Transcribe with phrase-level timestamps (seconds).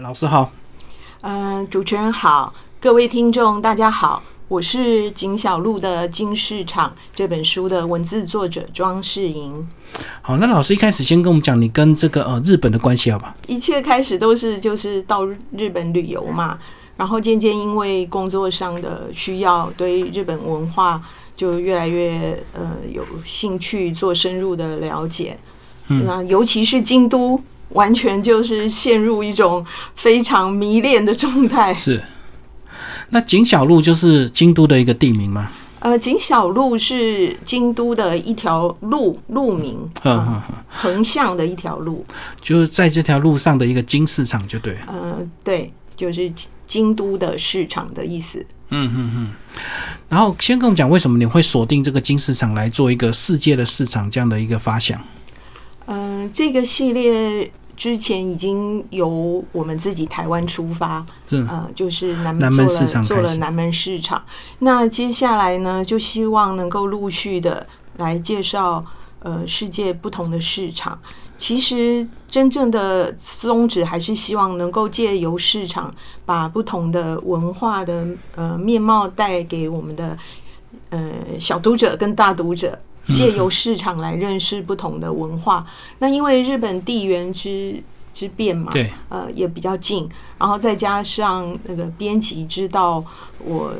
[0.00, 0.50] 老师好，
[1.20, 9.68] 嗯，主持人好，各位听众大家好，我是景小路的《金市场》这本书的文字作者庄世莹。
[10.22, 13.36] 好，那老师一开始先跟我们讲你跟这个呃日本的关系好吧？
[13.46, 16.58] 一切开始都是就是到日本旅游嘛，
[16.96, 21.02] 然后渐渐因为工作上的需要，对日本文化
[21.36, 25.36] 就越来越呃有兴趣，做深入的了解。
[25.88, 27.38] 那尤其是京都。
[27.70, 29.64] 完全就是陷入一种
[29.94, 31.74] 非常迷恋的状态。
[31.74, 32.02] 是，
[33.10, 35.50] 那景小路就是京都的一个地名吗？
[35.80, 39.78] 呃，景小路是京都的一条路路名，
[40.68, 42.04] 横向的一条路，
[42.42, 44.76] 就是在这条路上的一个金市场，就对。
[44.88, 46.30] 嗯，对，就是
[46.66, 48.44] 京都的市场的意思。
[48.68, 49.32] 嗯嗯嗯。
[50.10, 55.00] 然后先跟我们讲，为什么你会锁定这个金市场来做一个世界的市场这样的一个发想？
[55.90, 57.50] 嗯，这个系列。
[57.80, 64.22] 之前已经由我们自己台湾出发，呃，就是南门做了做了南门市场。
[64.58, 68.84] 那接下来呢，就希望能够陆续的来介绍
[69.20, 70.98] 呃世界不同的市场。
[71.38, 75.90] 其实真正的宗旨还是希望能够借由市场，
[76.26, 80.18] 把不同的文化的呃面貌带给我们的
[80.90, 81.00] 呃
[81.38, 82.78] 小读者跟大读者。
[83.12, 85.66] 借由市场来认识不同的文化，
[85.98, 87.82] 那因为日本地缘之
[88.14, 90.08] 之变嘛，对，呃，也比较近，
[90.38, 93.04] 然后再加上那个编辑知道
[93.44, 93.74] 我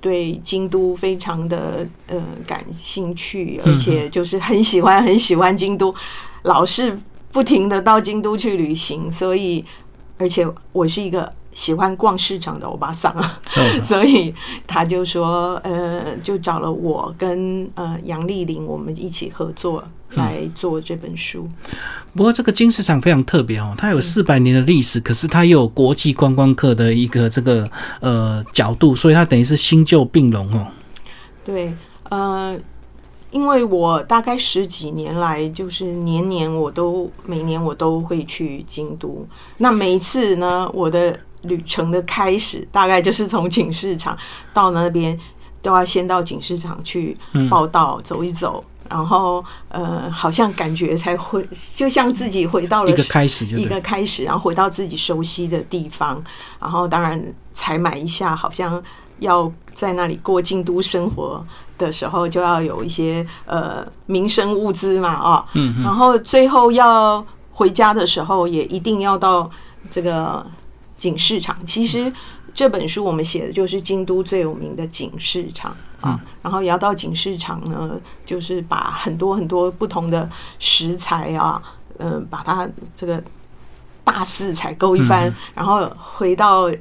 [0.00, 5.94] 对京都非常的呃感兴趣，而且就是很喜欢很喜欢京都，
[6.42, 6.98] 老是
[7.32, 9.64] 不停的到京都去旅行，所以
[10.18, 11.32] 而且我是一个。
[11.56, 13.40] 喜欢逛市场的欧巴桑啊，
[13.82, 14.32] 所以
[14.66, 21.48] 他就说，呃，就找了我跟呃杨丽玲，我们一起合作来做这本书。
[22.14, 27.68] 不过这个金市场非常特别哦，它有四百年的历史，可是它又有国际观光客的一个这个
[28.00, 30.66] 呃角度，所以它等于是新旧并融哦。
[31.42, 31.72] 对，
[32.10, 32.56] 呃。
[33.32, 39.26] 因为我大概十几年来，就是年年我都每年我都会去京都。
[39.58, 44.16] 那每一次呢，我的旅程的开始大概就是从警市场
[44.52, 45.18] 到那边，
[45.62, 47.16] 都要先到警市场去
[47.50, 56.22] 报道走一走，然后呃，好像感觉才会就像自己回到了一个开始，一个开始，然后回到自己熟悉的地方，
[56.60, 57.20] 然后当然
[57.52, 58.82] 采买一下，好像
[59.20, 61.44] 要在那里过京都生活。
[61.78, 69.50] 的时候就要有一些呃民生物资嘛，哦，嗯，然后最后要回家的时候也一定要到
[69.90, 70.42] 这个
[70.96, 71.56] 景市场。
[71.66, 72.12] 其实
[72.54, 81.62] 这本书我们写的就是京都最有名的景市场啊，然后也要到景市场呢，就是把很多很多不同的食材啊，
[81.98, 83.22] 嗯，把它这个
[84.02, 86.72] 大肆采购一番，然后回到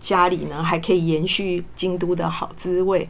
[0.00, 3.08] 家里呢，还可以延续京都的好滋味。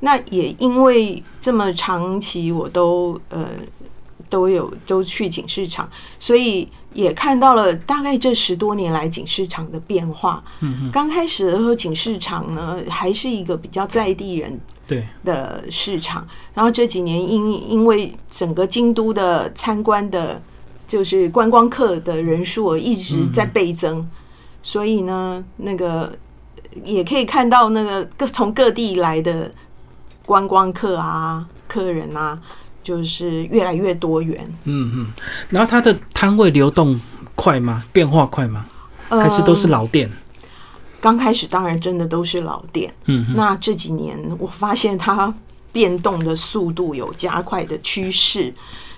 [0.00, 3.48] 那也因为这么长期，我都呃
[4.28, 5.88] 都有都去景市场，
[6.18, 10.42] 所以也看到了大概这十多年来景市场的变化。
[10.60, 20.40] 嗯刚开始的时候，景市场呢还是一个比较在地人对的市场，然后这几年因因为整个京都的参观的，
[20.88, 24.08] 就是观光客的人数一直在倍增，
[24.62, 26.16] 所以呢，那个
[26.82, 29.50] 也可以看到那个各从各地来的。
[30.26, 32.40] 观光客啊，客人啊，
[32.84, 34.38] 就是越来越多元。
[34.62, 35.06] 嗯嗯，
[35.48, 37.00] 然后它的摊位流动
[37.34, 37.82] 快吗？
[37.92, 38.64] 变化快吗？
[39.08, 40.08] 还是都是老店？
[41.00, 42.94] 刚开始当然真的都是老店。
[43.06, 45.34] 嗯，那这几年我发现它
[45.72, 48.54] 变动的速度有加快的趋势。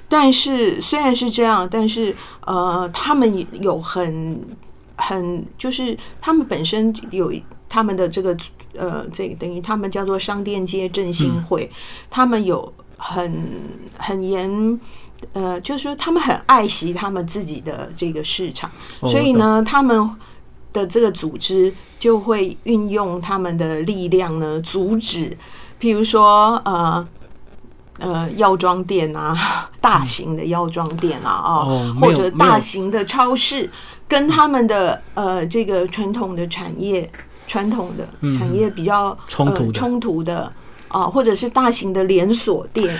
[0.09, 2.15] 但是虽然是这样，但是
[2.45, 4.39] 呃，他们有很
[4.97, 7.33] 很就是他们本身有
[7.69, 8.37] 他们的这个。
[8.79, 11.71] 呃，这个等于他们叫做商店街振兴会，
[12.11, 13.45] 他们有很
[13.99, 14.81] 很严，
[15.33, 18.71] 呃，就是说他们很爱惜他们自己的这个市场，
[19.03, 20.11] 所以呢，他们
[20.73, 25.37] 的这个组织就会运用他们的力量呢，阻止，
[25.81, 27.09] 譬如说呃
[27.99, 33.71] 呃药妆店啊，大型的药妆店啊，哦，或者大型的超市，
[34.09, 37.11] 跟他们的呃这个传统的产业。
[37.49, 40.53] 传统的产业比较冲突冲突的
[40.97, 42.99] 啊，或者是大型的连锁店，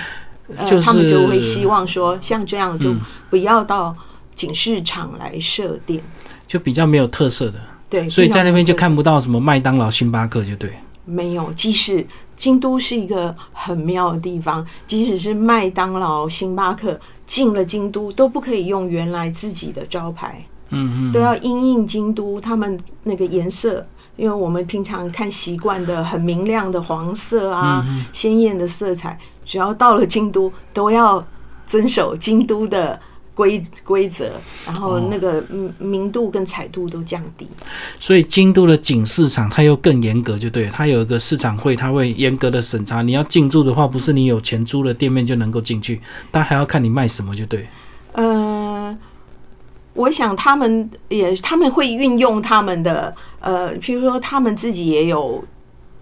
[0.55, 2.93] 呃，他们就会希望说，像这样就
[3.31, 3.95] 不要到
[4.35, 5.99] 警市场来设店，
[6.45, 7.59] 就比较没有特色的。
[7.89, 10.71] 对，所以在那边就看不到什么麦当劳、星巴克，就对。
[11.05, 12.05] 没有，即使
[12.35, 20.45] 京都是一个很妙的地方，即使是麦当劳、星巴克进了京都，都不可以用原来自己的招牌。
[20.69, 23.87] 嗯嗯，都要因应京都他们那个颜色，
[24.17, 31.23] 因为我们平常看习惯的很明亮的黄色啊，鲜艳的色彩，只要到了京都都要
[31.65, 32.99] 遵守京都的
[33.35, 34.31] 规规则，
[34.65, 37.47] 然后那个嗯明度跟彩度都降低。
[37.99, 43.03] 所以京都的景市场它又更严格，就对了，它有一个市场会，它会严格的审查。
[43.03, 47.67] 你要进驻的话，不是你有钱租了店面就能够进去，但还要看你卖什么，就对
[48.13, 48.46] 嗯。
[48.46, 48.46] 呃，
[49.97, 55.43] 我想他们也他们会运用他们的呃，譬如说他们自己也有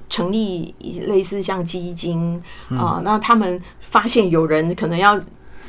[0.10, 0.76] 成立
[1.08, 2.40] 类似像基金
[2.70, 5.20] 啊、那他们发现有人可能要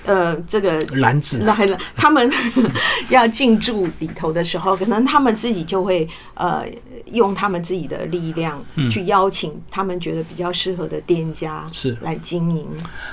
[0.06, 2.32] 呃这个篮子，来了，他们
[3.10, 6.64] 要进驻里头的时候，可能他们自己就会呃
[7.12, 12.66] 用他们自己的力量去邀请他们觉得比较适合的店家是来经营。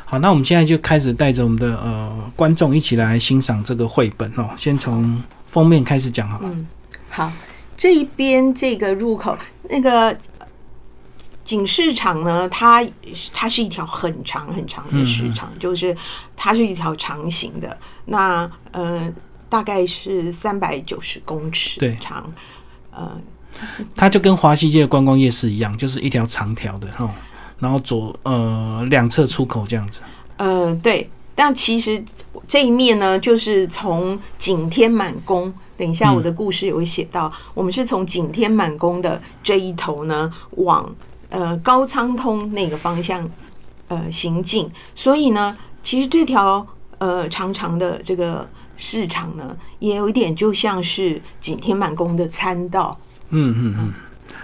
[0.05, 4.49] 好，那我们现在就开始带着我们的呃观众一起来欣赏这个绘本哦。
[4.55, 6.49] 先从封面开始讲好了。
[7.09, 7.31] 好，
[7.75, 9.37] 这一边这个入口
[9.69, 10.15] 那个
[11.43, 12.85] 景市场呢，它
[13.33, 15.95] 它是一条很长很长的市场，就是
[16.35, 19.11] 它是一条长形的，那呃
[19.49, 22.31] 大概是三百九十公尺对长，
[22.91, 23.11] 呃
[23.95, 27.13] 它就跟华西街的观光夜市一样，就是一条长条的哈，
[27.59, 29.99] 然后左呃两侧出口这样子。
[30.37, 32.03] 呃对，但其实
[32.47, 35.53] 这一面呢，就是从景天满宫。
[35.75, 40.87] 等一下，我的故事也会写到，我们是从景天满宫的这一头呢，往
[41.33, 43.27] 呃高仓通那个方向
[43.87, 46.65] 呃行进，所以呢，其实这条
[46.99, 48.47] 呃长长的这个
[48.77, 52.95] 市场呢，也有一点就像是景天满宫的参道，
[53.29, 53.93] 嗯嗯嗯，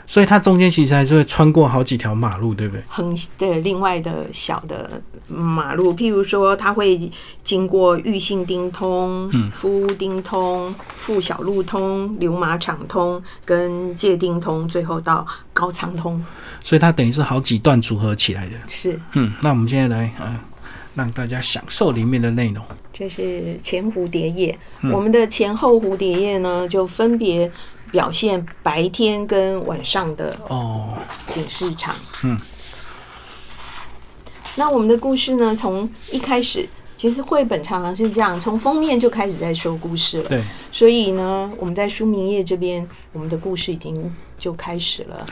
[0.08, 2.84] 所以它中间其实还是会穿过好几条马路，对不对？
[2.88, 7.10] 横的另外的小的马路，譬如说，它会
[7.44, 16.22] 经过裕信丁通、夫丁通、富小路通、流马场通跟界町通，最后到高仓通。
[16.62, 18.54] 所以它等于是好几段组合起来的。
[18.68, 20.40] 是，嗯，那我们现在来呃
[20.96, 22.64] 让大家享受里面的内容。
[22.92, 24.58] 这是前蝴蝶叶。
[24.92, 27.50] 我们的前后蝴蝶叶呢，就分别
[27.92, 30.98] 表现白天跟晚上的哦，
[31.28, 31.96] 景市场。
[32.24, 32.38] 嗯，
[34.56, 36.68] 那我们的故事呢，从一开始，
[36.98, 40.30] 其实绘本常常是这样，从封面就开始在说故事了。
[40.30, 45.26] 对，所以呢，我们在书名页这边，我们的故事已经就开始了。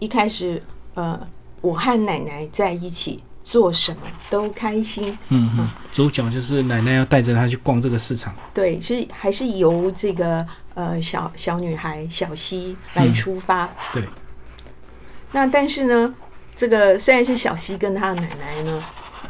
[0.00, 0.60] 一开始，
[0.94, 1.18] 呃，
[1.60, 5.16] 我和奶奶在一起，做什么都开心。
[5.28, 8.34] 嗯嗯，主角就是奶奶要带着她去逛这个市场。
[8.52, 10.44] 对，是还是由这个
[10.74, 13.70] 呃小小女孩小溪来出发。
[13.92, 14.02] 对，
[15.30, 16.14] 那但是呢，
[16.54, 18.84] 这个虽然是小溪跟他的奶奶呢，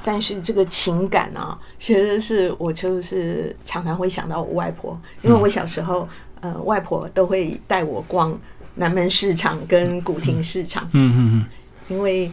[0.05, 6.07] 但是这个情感啊，其实是我就是常常会想到我外婆，因为我小时候，
[6.41, 8.39] 呃，外婆都会带我逛
[8.75, 11.47] 南门市场跟古亭市场，嗯嗯嗯，
[11.89, 12.31] 因为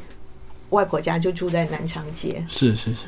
[0.71, 3.07] 外婆家就住在南长街，是是是，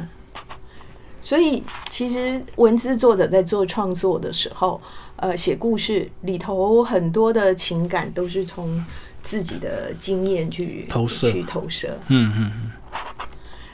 [1.22, 4.80] 所以其实文字作者在做创作的时候，
[5.18, 8.84] 呃，写故事里头很多的情感都是从
[9.24, 11.32] 自己的经验去投射。
[11.32, 11.98] 去投射。
[12.10, 12.72] 嗯嗯嗯，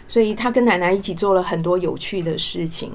[0.07, 2.91] 所以他跟奶奶一起做了很多有趣的事情，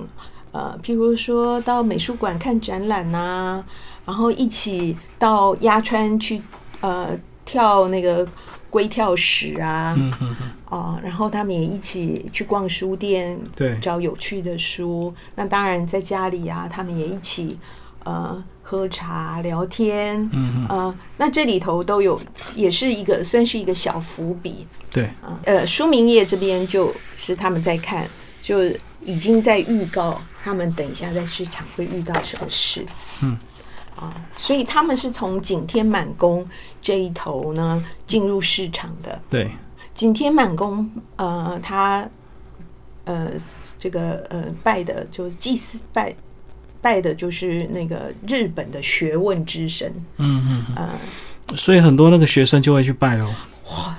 [0.52, 3.62] 呃，譬如说到美术馆看展览呐、
[4.06, 6.40] 然后一起到鸭川去
[6.80, 7.10] 呃
[7.44, 8.26] 跳那个
[8.70, 13.78] 龟跳石啊，嗯嗯嗯，哦，然后他们也一起去逛书店，对。
[13.80, 15.14] 找有趣的书。
[15.36, 17.58] 那当然在家里啊，他们也一起
[18.04, 22.18] 呃喝茶聊天，嗯嗯，呃，那这里头都有，
[22.56, 24.66] 也是一个算是一个小伏笔。
[24.90, 25.10] 对，
[25.44, 28.08] 呃，书明业这边就是他们在看，
[28.40, 28.64] 就
[29.04, 32.86] 已经在预告他们等一下在市场会遇到什么事。
[33.22, 33.36] 嗯，
[33.96, 36.48] 啊，所以他们是从景天满宫
[36.80, 39.20] 这一头呢进入市场的。
[39.28, 39.50] 对，
[39.92, 42.08] 景天满宫，呃，他
[43.04, 43.30] 呃
[43.78, 46.14] 这个呃拜的就是祭祀拜
[46.84, 50.90] 拜的就是那个日本的学问之神，嗯嗯呃，
[51.48, 53.26] 嗯，所以很多那个学生就会去拜喽。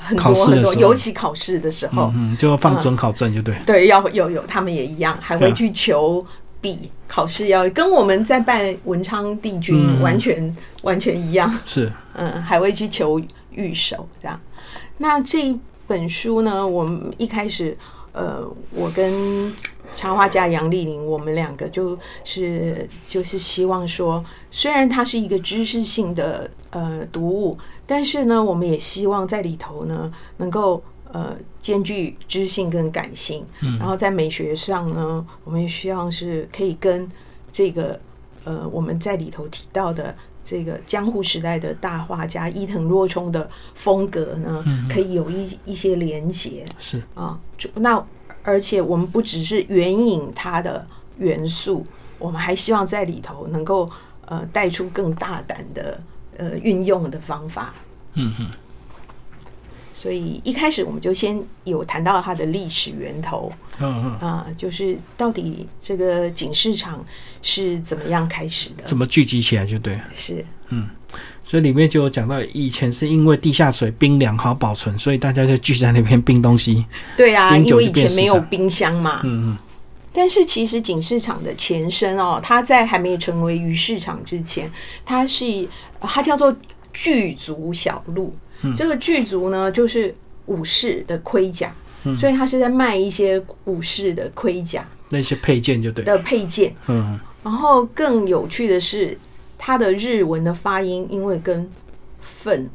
[0.04, 3.56] 很多很多，尤其考试的时候，嗯嗯，就要放准考证，就对。
[3.65, 6.24] 对，要有有，他们也一样，还会去求
[6.62, 11.51] 笔，考试要跟我们在拜文昌帝君嗯完全、完全一样。
[11.65, 14.39] 是，嗯，还会去求御守这样。
[15.00, 17.75] 那这一本书呢，我们一开始，
[18.13, 19.51] 呃，我跟
[19.92, 33.77] 插画家杨丽玲，我们两个就是就是希望说，虽然它是一个知识性的呃读物，但是呢，我们也希望在里头呢能够呃兼具知性跟感性，嗯。
[33.80, 37.10] 然后在美学上呢，我们也希望是可以跟
[37.51, 38.00] 这个
[38.44, 40.13] 呃我们在里头提到的
[40.44, 46.65] 这个江户时代的大画家伊藤若冲的风格呢，可以有一一些连结。
[46.80, 47.01] 是。
[47.13, 47.39] 啊。
[47.58, 48.06] 就那
[48.45, 50.87] 而且我们不只是援引它的
[51.17, 51.85] 元素，
[52.19, 53.89] 我们还希望在里头能够
[54.27, 55.99] 呃带出更大胆的
[56.37, 57.73] 呃运用的方法。
[58.13, 58.47] 嗯哼
[59.93, 67.03] 所以一开始我们就先有谈到它的历史源头嗯嗯，啊，就是到底这个警市场
[67.41, 68.83] 是怎么样开始的？
[68.85, 70.03] 怎么聚集起来就对了。
[70.13, 70.45] 是
[71.45, 76.83] 所以里面就有讲到，以前是因为地下水冰凉好保存，所以大家就聚在那边冰东西。
[77.15, 79.21] 对啊，因为以前没有冰箱嘛。
[79.23, 79.57] 嗯嗯
[80.17, 84.71] 但是其实景市场的前身哦，它在还没有成为鱼市场之前，
[85.05, 85.67] 它是
[85.99, 86.55] 呃它叫做
[86.91, 88.33] 巨族小路。
[88.61, 91.71] 嗯这个巨族呢，就是武士的盔甲，
[92.05, 96.03] 嗯所以它是在卖一些武士的盔甲那些配件就对。
[96.05, 96.73] 的配件。
[96.87, 99.15] 嗯然后更有趣的是，
[99.65, 101.67] 它的日文的发音，因为跟
[102.22, 102.69] “粪”“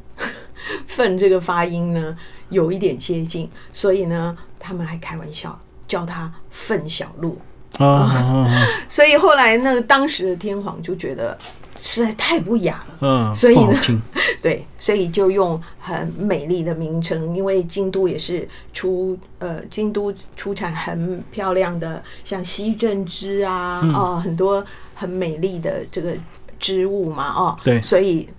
[0.85, 2.17] 粪”这个发音呢
[2.49, 5.57] 有一点接近，所以呢，他们还开玩笑
[5.87, 7.37] 叫它“粪小路
[7.77, 8.49] 哦哦哦”。
[8.89, 11.37] 所以后来那个当时的天皇就觉得
[11.77, 13.79] 实在太不雅了，嗯，所以呢。
[14.41, 26.13] 对，所以就用很美丽的名称，因为京都也是出呃，京都出产很漂亮的，像西镇织啊，嗯哦，很多很美丽的这个
[26.61, 28.29] 织物嘛，哦，对所以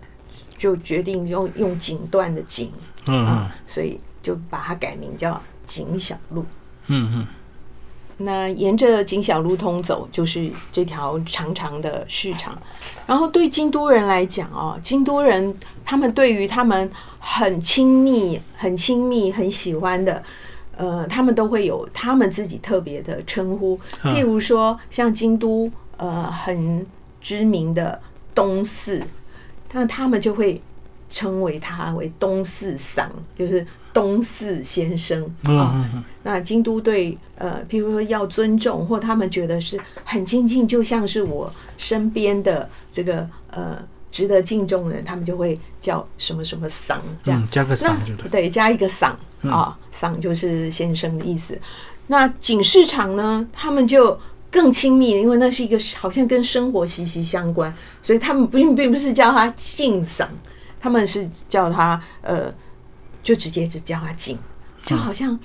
[0.56, 2.72] 就决定用用锦缎的锦
[3.08, 6.46] 嗯嗯啊，所以就把它改名叫锦小路。
[6.86, 7.26] 嗯嗯
[8.18, 12.56] 那沿着锦小路通走，就是这条长长的市场。
[13.04, 15.52] 然后对京都人来讲哦，京都人
[15.84, 16.88] 他们对于他们
[17.18, 20.22] 很亲密、很亲密、很喜欢的，
[20.76, 23.76] 呃，他们都会有他们自己特别的称呼。
[24.04, 26.86] 嗯譬如说，像京都呃很
[27.20, 28.00] 知名的
[28.34, 29.02] 东四，
[29.72, 30.60] 那他们就会
[31.08, 36.04] 称为他为东四桑，就是东四先生嗯啊。
[36.22, 43.76] 那京都对呃，譬如说要尊重，或他们觉得是很亲近，就像是我身边的这个呃
[44.10, 47.42] 值得敬重的人，他们就会叫什么什么桑这样。
[47.42, 48.30] 嗯，加个那赏就对。
[48.30, 51.58] 对，加一个桑啊，桑就是先生的意思。
[52.06, 54.18] 那警市场呢，他们就
[54.52, 60.28] 更亲密，因为那是一个好像跟生活息息相关，所以他们并并不是叫他敬桑，
[60.78, 62.52] 他们是叫他呃，
[63.22, 64.38] 就直接只叫他敬，
[64.84, 65.36] 就好像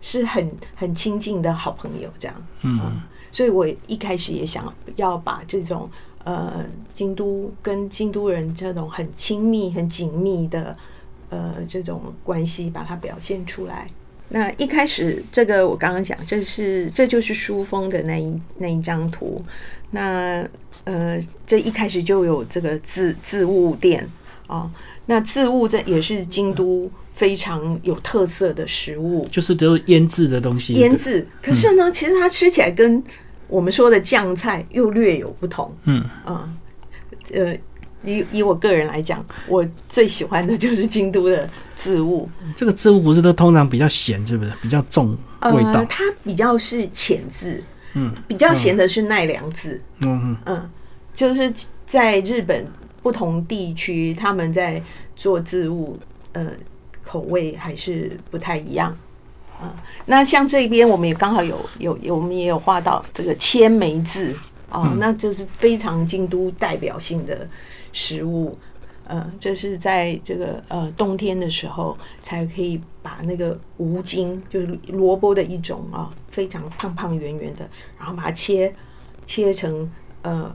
[0.00, 2.46] 是很很亲近的好朋友这样。
[2.62, 5.90] 嗯所以我一开始也想要把这种
[6.22, 10.74] 呃京都跟京都人这种很亲密、很紧密的
[11.28, 13.88] 呃这种关系，把它表现出来。
[14.30, 19.40] 那一开始这个我刚刚讲，这是这就是书封的那一那一张图。
[19.90, 20.46] 那
[20.84, 24.06] 呃，这一开始就有这个字字物店
[24.46, 24.70] 啊、
[25.06, 29.26] 那字物这也是京都非常有特色的食物。
[29.30, 30.74] 就是都腌制的东西。
[30.74, 33.02] 腌制，可是呢，其实它吃起来跟
[33.48, 35.74] 我们说的酱菜又略有不同。
[35.84, 36.56] 嗯，嗯，
[37.32, 37.56] 呃，
[38.04, 44.52] 以以我个人来讲，我最喜欢的就是京都的字物，这个植物不是都通常比较咸，是不是？
[44.60, 45.86] 比较重味道呃，。
[45.86, 47.62] 它比较是浅字，
[47.94, 50.70] 嗯比较咸的是奈良字，嗯嗯嗯，
[51.14, 51.52] 就是
[51.86, 52.66] 在日本
[53.02, 54.82] 不同地区，他们在
[55.16, 55.98] 做字物，
[56.32, 56.46] 呃，
[57.02, 58.96] 口味还是不太一样。
[59.60, 59.72] 啊、
[60.04, 64.34] 那像这边我们也刚好有有有，我们也有画到这个千梅字
[64.68, 67.48] 哦，那就是非常京都代表性的
[67.94, 68.58] 食物。
[69.06, 78.74] 呃，这是在这个呃冬天的时候才可以把那个无筋，就是萝卜的一种啊，非常胖胖圆圆的，然后把它切
[79.26, 80.50] 切成呃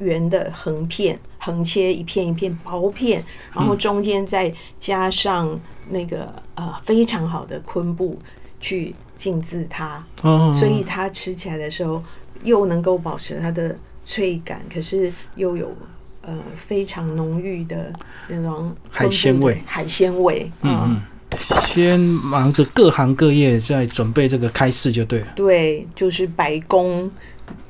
[0.00, 5.56] 圆的横片，横切一片一片薄片，然后中间再加上
[5.88, 8.18] 那个呃非常好的昆布
[8.58, 12.02] 去浸渍它，哦，所以它吃起来的时候
[12.42, 15.70] 又能够保持它的脆感，可是又有
[16.26, 17.92] 呃非常浓郁的
[18.28, 19.62] 那种海鲜味。
[19.64, 21.00] 海鲜味，嗯嗯，
[21.68, 25.28] 先忙着各行各业在准备这个开市就对了。
[25.36, 27.10] 对，就是白宫，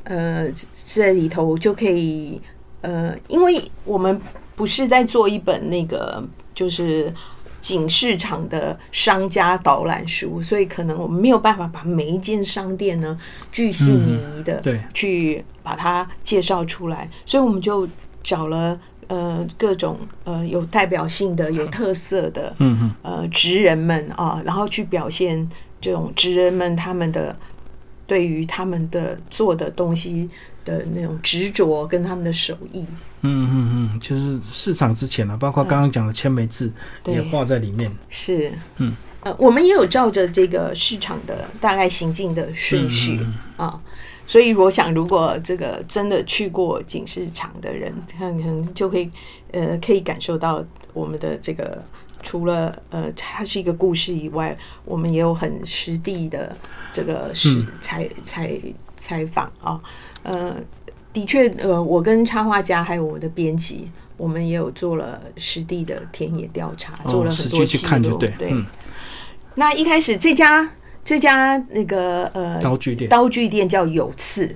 [0.05, 2.41] 呃，这里头就可以，
[2.81, 4.19] 呃，因为我们
[4.55, 7.13] 不是在做一本那个就是
[7.61, 13.19] 景市场的商家导览书，所以可能我们没有办法把每一间商店呢
[13.53, 14.81] 巨细靡遗的对。
[14.95, 17.87] 去把它介绍出来，所以我们就
[18.27, 22.95] 找了呃各种呃有代表性的、有特色的，嗯嗯。
[23.03, 25.49] 呃职人们啊，然后去表现
[25.81, 27.37] 这种职人们他们的
[28.05, 30.29] 对于他们的做的东西
[30.65, 32.85] 的那种执着跟他们的手艺。
[33.23, 36.73] 嗯嗯嗯，就是市场之前啊，包括刚刚讲的千枚字
[37.05, 37.15] 对。
[37.15, 37.91] 也画在里面。
[38.11, 43.35] 是，嗯，呃，我们也有照着这个市场的大概行进的顺序嗯。
[43.57, 43.81] 啊，
[44.27, 49.09] 所以我想，如果这个真的去过景市场的人，可能就会
[49.53, 51.83] 呃可以感受到我们的这个。
[52.23, 54.53] 除了呃，它是一个故事以外，
[54.85, 56.57] 我们也有很实地的
[56.91, 58.51] 这个是嗯采采
[58.97, 59.81] 采访啊，
[60.25, 60.57] 呃，
[61.13, 68.17] 的确，呃，我跟插画家还有我的编辑，我们也有做了实地的田野调查，做哦，了很多记录。
[68.17, 68.67] 对，嗯，
[69.55, 70.69] 那一开始这家
[71.07, 74.55] 这家那个呃刀具店，刀具店叫有刺。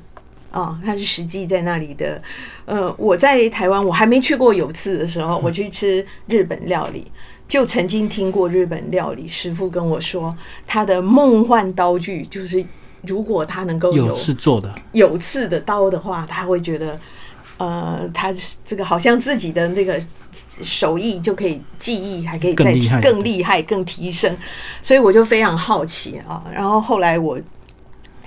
[0.51, 2.21] 啊，它是实际在那里的。
[2.65, 7.07] 呃，我在台湾我还没去过有刺的时候，我去吃日本料理，
[7.47, 12.65] 就曾经听过日本料理师傅跟我说，他的梦幻刀具就是
[13.03, 16.99] 如果他能够有有是做的，有刺的刀的话，他会觉得，
[17.61, 18.33] 呃，他
[18.65, 20.01] 这个好像自己的那个
[20.33, 24.35] 手艺就可以记忆还可以再更厉害更厉害、更提升，
[24.81, 26.43] 所以我就非常好奇啊。
[26.51, 27.39] 然后后来我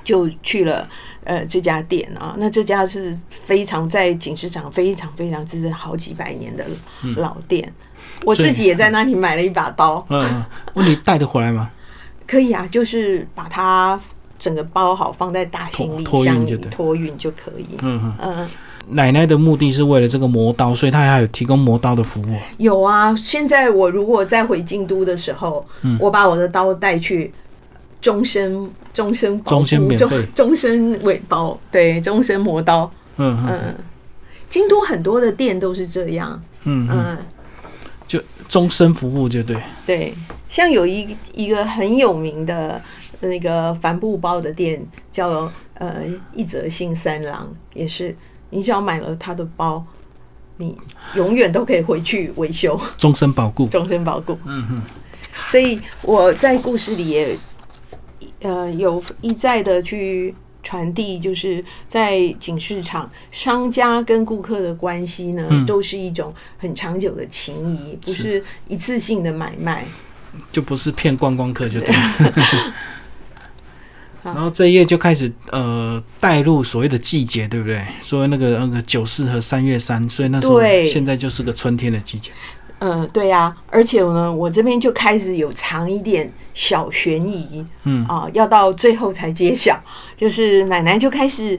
[0.03, 0.87] 就去了
[1.23, 6.63] 呃这家店啊，那这家是非常在景市场非常非常就是好几百年的
[7.15, 7.73] 老店，
[8.23, 11.71] 我自己也在那里买了一把刀，嗯嗯，问你带得回来吗？
[12.27, 13.99] 可以啊，就是把它
[14.37, 17.65] 整个包好放在大行李箱里托运就可以。
[17.81, 18.13] 嗯。
[18.21, 18.49] 嗯，嗯，
[18.89, 22.35] 奶奶的目的是为了这个磨刀，所以她还有提供磨刀的服务。
[22.57, 23.15] 有啊。
[23.15, 27.31] 现在我如果再回京都的时候，嗯我把我的刀带去，
[28.01, 32.91] 终身终身保护终身免终费终身尾刀，对，终身磨刀。
[33.17, 33.75] 嗯嗯嗯，
[34.49, 36.41] 京都很多的店都是这样。
[36.63, 37.17] 嗯嗯，嗯，
[38.07, 39.55] 就终身服务就对。
[39.85, 40.13] 对，
[40.49, 42.81] 像有一一个很有名的
[43.21, 46.01] 那个帆布包的店，叫呃
[46.33, 48.15] 一泽信三郎，也是
[48.53, 49.83] 你只要买了他的包，
[50.57, 50.77] 你
[51.15, 53.67] 永远都可以回去维修，终身保固。
[53.67, 54.37] 终身保固。
[54.45, 54.81] 嗯嗯，
[55.45, 57.37] 所以我在故事里也
[58.41, 69.85] 呃有一再的去传递，就是在景市场，商家跟顾客的关系呢，嗯都是一种很长久的情谊，不是一次性的买卖。
[70.51, 72.33] 就不是骗观光客就对了。
[74.23, 77.85] 然后这一页就开始呃带入所谓的季节，对不对？
[78.01, 80.87] 所以那个那个九四和三月三，所以那时候对。
[80.87, 82.31] 现在就是个春天的季节。
[82.79, 88.05] 嗯，对呀、而且呢，我这边就开始有藏一点小悬疑，嗯。
[88.07, 89.81] 啊，要到最后才揭晓，
[90.17, 91.57] 就是奶奶就开始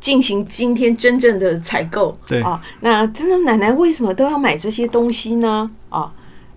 [0.00, 2.42] 进行今天真正的采购，对。
[2.42, 5.70] 啊，那真的奶奶为什么都要买这些东西呢？
[5.88, 6.12] 啊，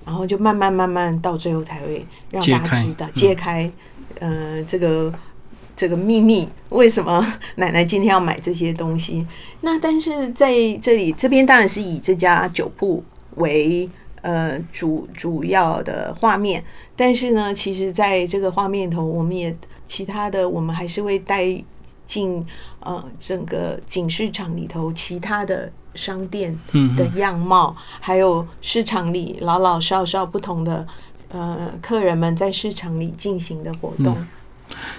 [0.06, 3.72] 然后就慢慢慢慢到最后才会让大家知道嗯揭开，
[4.20, 5.14] 呃，这个。
[5.80, 7.24] 这个秘密为什么
[7.58, 9.24] 奶奶今天要买这些东西？
[9.62, 10.52] 那但是在
[10.82, 13.04] 这里这边当然是以这家酒铺
[13.36, 13.88] 为
[14.24, 16.64] 呃主主要的画面，
[16.96, 21.46] 但是呢，其实在这个画面头，我们也其他的我们还是会带
[22.08, 22.44] 进
[22.80, 26.58] 呃整个景市场里头其他的商店
[26.98, 30.88] 的样貌，还有市场里老老少少不同的
[31.30, 34.18] 呃客人们在市场里进行的活动。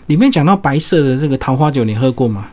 [0.07, 2.51] 里面讲到白色的这个桃花酒，你喝过吗？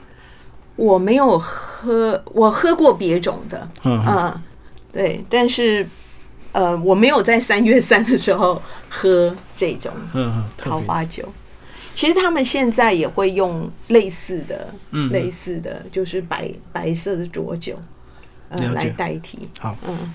[0.75, 4.41] 我没有喝，我喝过别种的，嗯嗯嗯，
[4.91, 5.87] 对，但是
[6.51, 9.91] 呃，我没有在三月三的时候喝这种
[10.57, 11.27] 桃花酒。
[11.93, 14.67] 其实他们现在也会用类似的、
[15.11, 17.79] 类似的，就是白白色的浊酒，
[18.49, 19.47] 呃，来代替。
[19.57, 19.77] 好。
[19.87, 20.13] 嗯，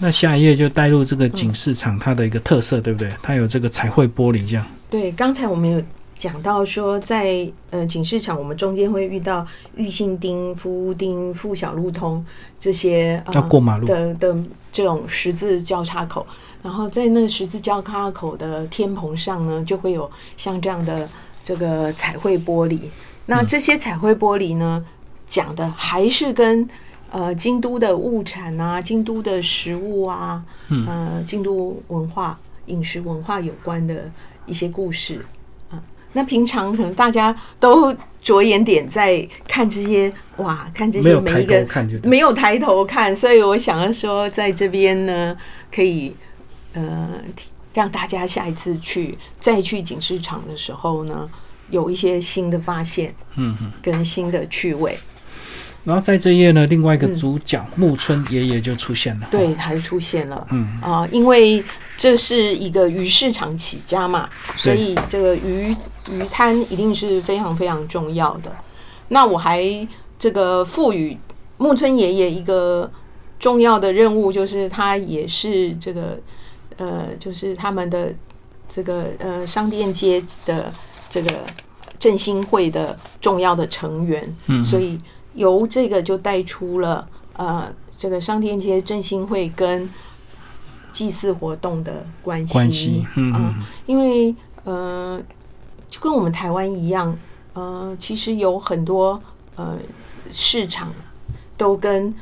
[0.00, 3.12] 那下一页就带入这个景市场它的一个特色，对不对？
[3.22, 4.66] 它有这个彩绘玻璃这样。
[4.90, 5.82] 对，刚才我们有
[6.16, 12.24] 讲到说在，呃景市场，我们中间会遇到玉信町、福屋町、富小路通
[12.58, 14.36] 这些呃要过马路的的
[14.72, 16.26] 这种十字交叉口，
[16.62, 21.08] 然后在那个十字交叉口的天棚上呢，就会有像这样的
[21.44, 22.80] 这个彩绘玻璃。
[23.26, 24.84] 那这些彩绘玻璃呢，
[25.26, 26.68] 讲的还是跟
[27.10, 34.10] 呃京都的物产啊、京都的食物啊、嗯呃京都文化、饮食文化有关的
[34.46, 35.24] 一些故事
[35.70, 35.82] 啊。
[36.12, 41.66] 那平常可能大家都着眼点在看这些哇，看这些每一个。
[42.02, 45.36] 没有抬头看，所以我想要说，在这边呢，
[45.74, 46.14] 可以
[46.74, 47.08] 呃
[47.72, 51.28] 让大家下一次去再去景市场的时候呢，
[51.70, 53.72] 有一些新的发现嗯嗯。
[53.80, 54.98] 跟新的趣味。
[55.88, 59.26] 然后在这一页呢，另外一个主角、木村爷爷就出现了。
[59.30, 60.46] 对，他就出现了。
[60.50, 61.64] 嗯啊、因为
[61.96, 65.74] 这是一个鱼市场起家嘛，所以这个鱼
[66.12, 68.54] 鱼摊一定是非常非常重要的。
[69.08, 69.64] 那我还
[70.18, 71.16] 这个赋予
[71.56, 72.92] 木村爷爷一个
[73.38, 76.20] 重要的任务，就是他也是这个
[76.76, 78.14] 呃，就是他们的
[78.68, 80.70] 这个呃商店街的
[81.08, 81.30] 这个
[81.98, 85.00] 振兴会的重要的成员，嗯所以
[85.38, 89.88] 由这个就带出了呃这个商店街振兴会跟
[90.90, 92.52] 祭祀活动的关系。
[92.52, 93.54] 关系，嗯
[93.86, 95.20] 因为呃，
[95.88, 97.16] 就跟我们台湾一样，
[97.54, 99.20] 呃，其实有很多
[99.56, 99.78] 呃
[100.30, 100.92] 市场
[101.56, 102.12] 都跟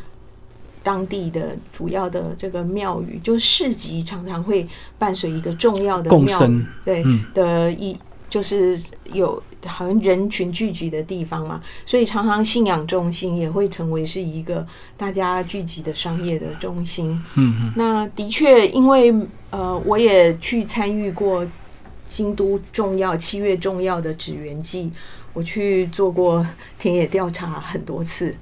[0.83, 7.99] 当地的主要的这个庙宇，就市集常常会伴随一个重要的庙宇共生，对、嗯的一
[8.29, 8.81] 就是
[9.13, 17.11] 有好像人群聚集的地方嘛，所以常常信仰中心也会成为是一个大家聚集的商业的中心。
[17.35, 19.15] 嗯嗯那的确，因为
[19.51, 21.47] 呃，我也去参与过
[22.09, 24.91] 京都重要七月重要的纸园祭，
[25.33, 26.47] 我去做过
[26.79, 28.35] 田野调查很多次，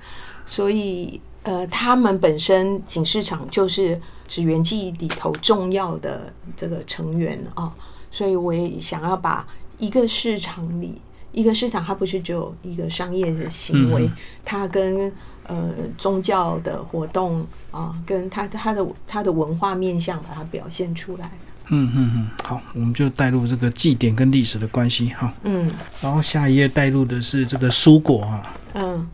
[0.45, 7.73] 所以呃，他们本身景市场就是纸园季里头重要的这个成员啊，
[8.11, 9.47] 所以我也想要把
[9.79, 11.01] 一个市场里。
[11.35, 14.13] 一个市场，它不是只有一个商业的行为，嗯
[14.45, 15.13] 它跟
[15.47, 15.69] 呃
[15.99, 21.31] 宗教的活动啊，跟它它的它的文化面向把它表现出来。
[21.69, 25.35] 嗯嗯嗯，好，我们就带入这个祭典跟历史的关系哈。
[25.43, 25.71] 嗯
[26.01, 29.09] 然后下一页带入的是这个蔬果啊，嗯，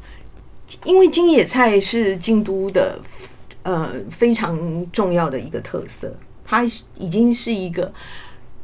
[0.85, 3.01] 因为金野菜是京都的
[3.63, 4.59] 呃非常
[4.93, 6.65] 重要的一个特色，它
[6.99, 7.93] 已经是一个。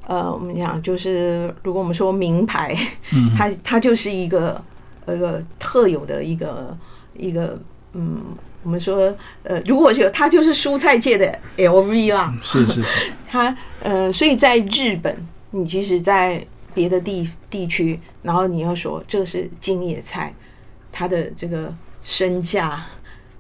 [0.07, 2.77] 呃，我们讲就是，如果我们说名牌，
[3.13, 3.35] 嗯。
[3.37, 4.63] 它它就是一个
[5.05, 6.77] 呃特有的一个
[7.17, 7.59] 一个
[7.93, 8.23] 嗯，
[8.63, 15.17] 我们说呃，如果就它就是蔬菜界的 LV 啦，是是是， 它呃，所以在日本，
[15.51, 20.33] 你即使在别的地地区，然后你要说这是京野菜，
[20.93, 22.85] 它的这个身价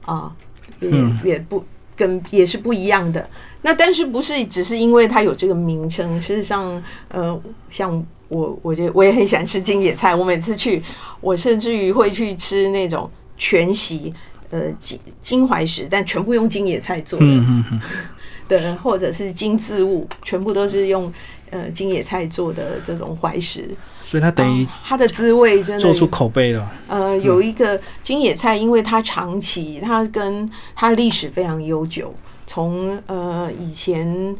[0.04, 0.34] 啊，
[0.80, 1.20] 也、嗯。
[1.24, 1.64] 也不
[1.96, 3.28] 跟也是不一样的。
[3.62, 6.20] 那但是不是只是因为它有这个名称？
[6.22, 10.14] 事实上，呃，像我，我觉得我也很喜欢吃金野菜。
[10.14, 10.82] 我每次去，
[11.20, 14.14] 我甚至于会去吃那种全席，
[14.50, 17.26] 呃，金金怀石，但全部用金野菜做的。
[17.26, 17.80] 嗯嗯嗯，
[18.48, 21.12] 的，或者是金字物，全部都是用
[21.50, 23.68] 呃金野菜做的这种怀石，
[24.08, 26.72] 所以它等于哦它的滋味真的做出口碑了。
[26.86, 32.14] 呃有一个金野菜，因为它长期，它跟它历史非常悠久，
[32.46, 34.34] 从呃以前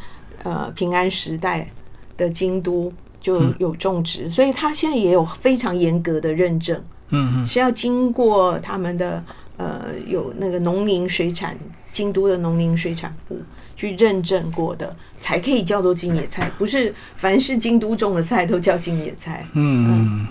[0.45, 1.69] 呃平安时代
[2.17, 6.81] 的京都就有种植，所以它现在也有非常严格的认证。
[7.11, 9.23] 嗯嗯是要经过他们的
[9.57, 11.57] 呃有那个农林水产
[11.91, 13.37] 京都的农林水产部
[13.77, 19.47] 去认证过的，才可以叫做京野菜，不是凡是京都种的菜都叫京野菜。
[19.53, 20.27] 嗯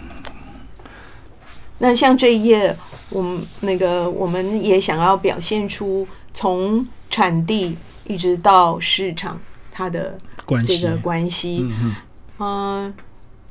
[1.78, 2.76] 那像这一页，
[3.10, 7.78] 我们那个我们也想要表现出从产地
[8.08, 9.40] 一直到市场
[9.72, 10.18] 它的
[10.66, 11.60] 这个关系。
[11.64, 11.96] 嗯嗯
[12.40, 12.94] 嗯，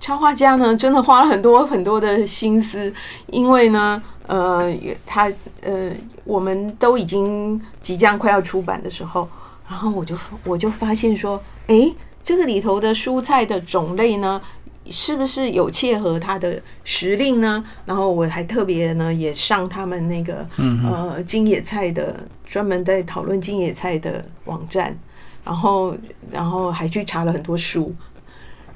[0.01, 2.93] 插画家呢，真的花了很多很多的心思，
[3.27, 5.31] 因为呢，呃，他
[5.61, 5.91] 呃，
[6.25, 9.29] 我们都已经即将快要出版的时候，
[9.75, 14.41] 然后我就我就发现说，诶，这个里头的蔬菜的种类呢，
[14.89, 17.65] 是不是有切合它的时令呢？
[17.85, 24.97] 然后我还特别呢，也上他们那个呃金野菜的专门在讨论金野菜的网站，
[25.45, 25.97] 然后
[26.31, 27.93] 然后还去查了很多书。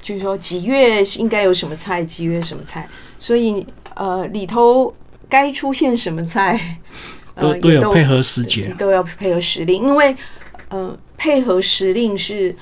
[0.01, 2.85] 就是说几月应该有什么菜，几月什么菜，
[3.17, 4.93] 所以呃里头
[5.29, 6.77] 该出现什么菜，
[7.39, 8.75] 都呃都有配合时节。
[8.77, 10.13] 都要配合时令，因为
[10.69, 12.55] 呃配合时令是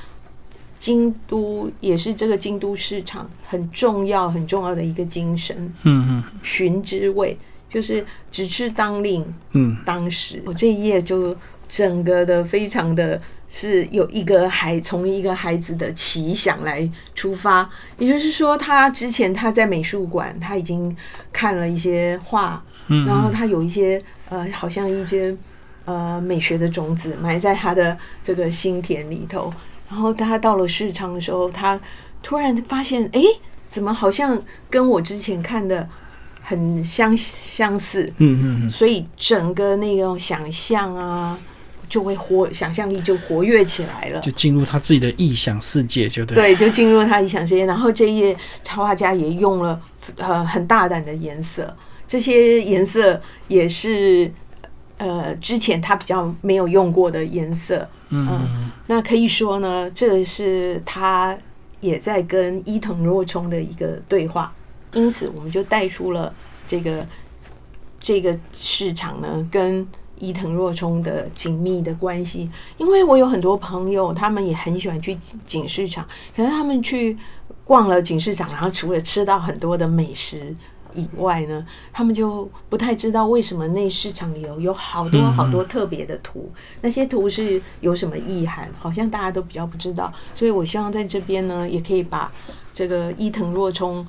[0.80, 7.38] 京都也是这个京都市场很重要很重要的一个精神，嗯嗯寻之味
[7.70, 9.78] 就是只吃当令嗯。
[9.86, 10.42] 当时。
[10.46, 11.36] 我这一页就
[11.68, 20.96] 整个的非常的是有一个孩从一个孩子的奇想来出发，也就是说，他之前他在美术馆他已经
[21.34, 25.36] 看了一些画，嗯，然后他有一些呃，好像一些
[25.88, 29.52] 呃美学的种子埋在他的这个心田里头。
[29.90, 31.80] 然后他到了市场的时候，他
[32.22, 33.22] 突然发现，哎，
[33.70, 34.38] 怎么好像
[34.70, 35.88] 跟我之前看的
[36.42, 38.04] 很相相似？
[38.18, 41.40] 嗯嗯嗯，所以整个那种想象啊，
[41.88, 44.20] 就会活，想象力就活跃起来了。
[44.20, 46.36] 就进入他自己的臆想世界，就对。
[46.36, 47.66] 对，就进入他臆想世界。
[47.66, 49.82] 然后这一页插画家也用了
[50.18, 51.74] 呃很大胆的颜色，
[52.06, 54.30] 这些颜色也是
[54.98, 57.88] 呃之前他比较没有用过的颜色。
[58.10, 61.38] 嗯那可以说呢，这是他
[61.82, 64.54] 也在跟伊藤若冲的一个对话，
[64.94, 66.34] 因此我们就带出了
[66.66, 67.06] 这个
[68.00, 69.86] 这个市场呢跟
[70.20, 77.18] 伊藤若冲的紧密的关系，因为我有很多朋友，他们也很喜欢去景市场，可是他们去
[77.66, 80.56] 逛了景市场，然后除了吃到很多的美食。
[80.98, 90.12] 以外呢，他们就不太知道为什么那市场里有有好多好多特别的图，那些图是有什么意涵，好像大家都比较不知道。
[90.34, 92.32] 所以我希望在这边呢，也可以把
[92.74, 94.06] 这个伊藤若冲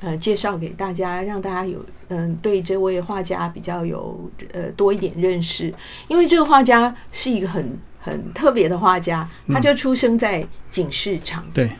[0.00, 5.74] 呃介绍给大家，让大家有嗯对这位画家比较有呃多一点认识。
[6.06, 11.70] 因为这个画家是一个很很特别的画家，他就出生在景市场，对，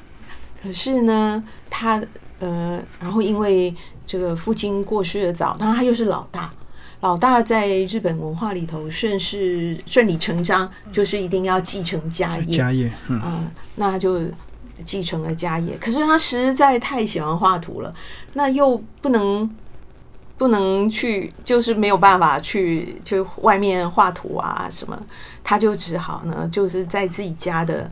[0.62, 2.02] 可是呢，他
[2.40, 3.74] 呃，然后因为
[4.08, 6.50] 这个父亲过世的早，然后他又是老大，
[7.02, 13.44] 老大在日本文化里头顺势顺理成章，就是一定要继承家业，家业，嗯，啊，
[13.76, 14.20] 那就
[14.82, 15.76] 继承了家业。
[15.78, 17.94] 可是他实在太喜欢画图了，
[18.32, 19.54] 那又不能
[20.38, 24.98] 不能去，就是没有办法去去外面画图啊什么，
[25.44, 27.90] 他就只好呢，就是在自己家的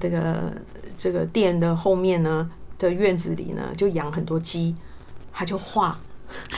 [0.00, 0.52] 这个
[0.98, 4.74] 这个店的后面呢的院子里呢，就养很多鸡。
[5.32, 5.98] 他就画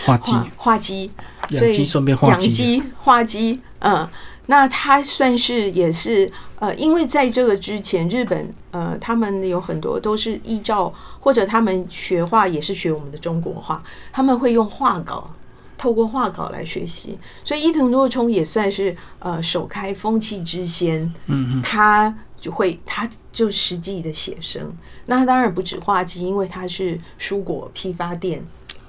[0.05, 1.11] 画鸡，画鸡，
[1.51, 3.61] 养鸡顺便画养鸡画鸡。
[3.81, 4.09] 嗯，
[4.47, 13.83] 那他算是也是呃，因为在这个之前，日本呃，他们有很多都是依照或者他们学画也是学我们的中国画，
[14.13, 15.31] 他们会用画稿，
[15.77, 17.19] 透过画稿来学习。
[17.43, 21.03] 所以伊藤若冲也算是呃，首开风气之先。
[21.27, 24.75] 嗯嗯，他就会他就实际的写生。
[25.07, 28.43] 那他当然不止画鸡，因为他是蔬果批发店。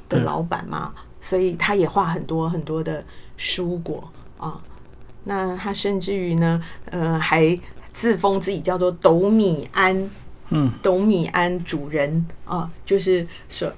[0.10, 3.04] 的老板嘛，所以他也画很多很多的
[3.38, 4.04] 蔬果
[4.38, 4.60] 啊。
[5.24, 7.58] 那他甚至于呢，呃，还
[7.92, 10.10] 自封自己叫做斗米安，
[10.50, 13.72] 嗯，斗米安主人啊，就是说，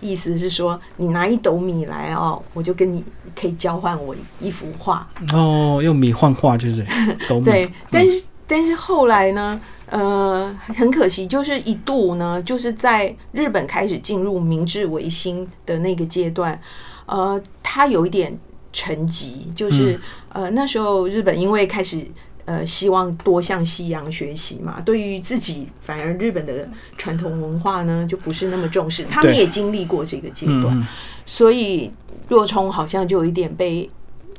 [0.00, 3.04] 意思是说，你拿一斗米来哦，我就跟你
[3.38, 5.06] 可以交换我一幅画。
[5.34, 6.82] 哦，用米换画就是
[7.28, 7.44] 斗米。
[7.50, 9.60] 对，但是但是后来呢？
[9.88, 16.60] 呃，很可惜，就是一度呢，就是在日本开始进入明治维新的那个阶段，
[17.06, 18.36] 呃，他有一点
[18.72, 19.98] 沉寂，就是
[20.30, 22.04] 呃那时候日本因为开始
[22.46, 26.68] 呃希望多向西洋学习嘛，对于自己反而日本的
[26.98, 30.86] 传统文化呢就不是那么重视，他们也经历过这个阶段，
[31.24, 31.90] 所以
[32.28, 33.88] 若冲好像就有一点被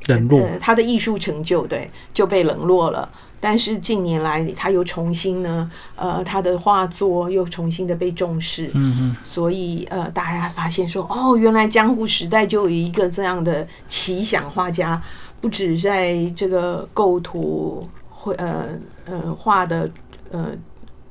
[0.08, 3.08] 冷落，他的艺术成就对就被冷落了。
[3.40, 15.00] 但是近年来，他又重新呢，呃，他的画作又重新的被重视，嗯嗯，所以呃，大家发现说，哦，原来江户时代就有一个这样的奇想画家，
[15.40, 18.70] 不止在这个构图绘呃
[19.04, 19.88] 呃画的
[20.32, 20.48] 呃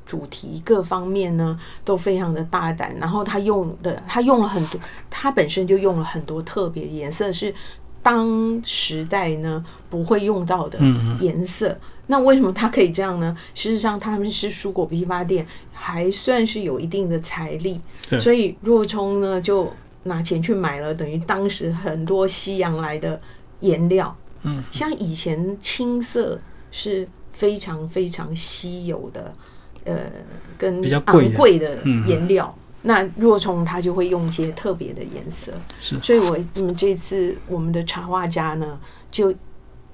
[0.06, 4.78] 主题各方面呢都非常的大胆，然后他用的他用了很多，
[5.10, 7.54] 他本身就用了很多特别颜色，是
[8.08, 10.80] 当时代呢不会用到的
[11.20, 11.78] 颜色。
[12.06, 13.36] 那为什么它可以这样呢？
[13.54, 17.82] 事实上，他们是蔬果批发店，还算是有一定的财力，
[18.22, 19.70] 所以若冲呢就
[20.04, 23.20] 拿钱去买了，等于当时很多西洋来的
[23.60, 24.16] 颜料。
[24.44, 26.40] 嗯，像以前青色
[26.72, 29.34] 是非常非常稀有的，
[29.84, 29.98] 呃，
[30.58, 32.58] 跟比较昂贵的颜料。
[32.88, 35.52] 那若冲他就会用一些特别的颜色。
[35.80, 36.32] 是，所以我
[36.64, 38.80] 们这次我们的插画家呢，
[39.12, 39.32] 就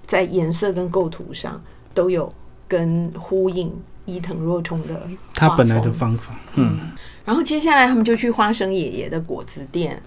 [0.05, 1.61] 在颜色跟构图上。
[1.95, 2.33] 都有
[2.67, 3.71] 跟呼应
[4.05, 6.89] 伊藤若冲的他本来的方法，嗯，
[7.23, 10.01] 然后接下来他们就去花生爷爷的果子店，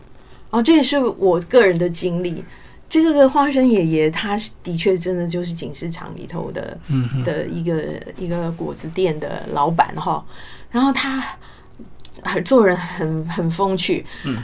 [0.50, 2.44] 哦，这也是我个人的经历。
[2.88, 10.26] 这个花生爷爷他的确真的就是警市场里头的，嗯的一个一个果子店的老板哈。
[10.68, 11.24] 然后他
[12.26, 14.34] 很做人很很风趣，嗯，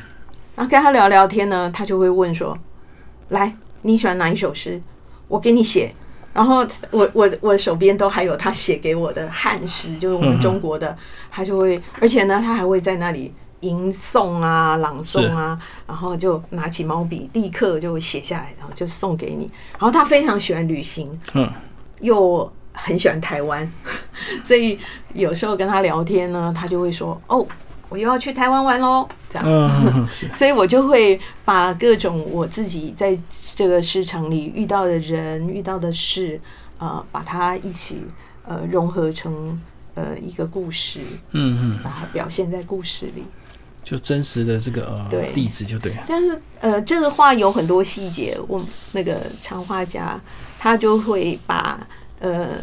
[0.56, 2.56] 然后跟他聊聊天呢，他就会问说
[3.30, 4.80] ：“来，你喜欢哪一首诗？
[5.28, 5.92] 我给你写。”
[6.34, 10.96] 然后我我我手边都还有他写给我的汉诗，就是我们中国的，
[11.30, 19.46] 他就会，而且呢，他还会在那里吟诵啊、朗诵啊，然后就拿起毛笔，立刻就写下来，然后就送给你。
[19.72, 21.46] 然后他非常喜欢旅行，嗯，
[22.00, 23.70] 又很喜欢台湾，
[24.42, 24.78] 所以
[25.12, 27.46] 有时候跟他聊天呢，他就会说：“哦，
[27.92, 33.18] 我又要去台湾玩喽。”这样， 所以我就会把各种我自己在。
[33.54, 36.40] 这个市场里遇到的人、遇到的事，
[36.78, 38.00] 啊，把它一起
[38.46, 39.60] 呃融合成
[39.94, 41.00] 呃一个故事，
[41.32, 43.22] 嗯嗯，把它表现在故事里，
[43.84, 46.02] 就真实的这个呃例子就对了。
[46.08, 50.18] 但是呃，这个画有很多细节，我那个插画家
[50.58, 51.86] 他就会把
[52.20, 52.56] 呃，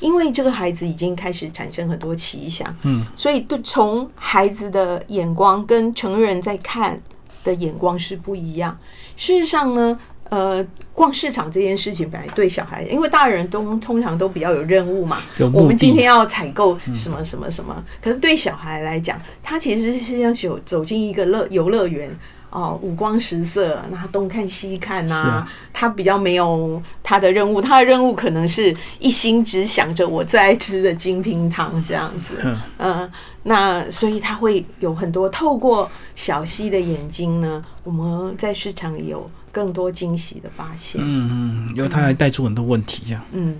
[0.00, 7.00] 因为这个孩子已经开始产生很多奇想，嗯，所以对从孩子的眼光跟成人在看
[7.44, 8.76] 的眼光是不一样。
[9.16, 9.98] 事实上呢。
[10.30, 15.18] 呃，逛市场这件事情本来对小孩，因为大人都通常都比较有任务嘛，
[15.52, 22.08] 我们今天要采购什么什么什么，可是对小孩来讲，他其实是要走走进一个乐游乐园。
[22.50, 32.40] 哦，五光十色，那东看西看呐、他比较没有他的任务，他的任务可能是一心只想着我最爱吃的金瓶糖这样子。
[32.42, 33.12] 嗯嗯，
[33.44, 41.00] 那所以他会有很多透过小溪的眼睛呢，我们在市场里有更多惊喜的发现。
[41.00, 43.22] 嗯嗯，由他来带出很多问题，这样。
[43.30, 43.56] 嗯，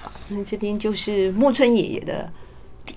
[0.00, 2.28] 好，那这边就是木村爷爷的